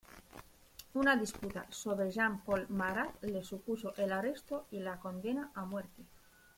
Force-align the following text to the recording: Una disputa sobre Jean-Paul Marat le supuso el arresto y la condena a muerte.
Una 1.01 1.13
disputa 1.23 1.65
sobre 1.81 2.09
Jean-Paul 2.17 2.67
Marat 2.81 3.23
le 3.35 3.43
supuso 3.51 3.93
el 3.97 4.11
arresto 4.19 4.65
y 4.71 4.79
la 4.79 4.99
condena 4.99 5.51
a 5.53 5.63
muerte. 5.65 6.07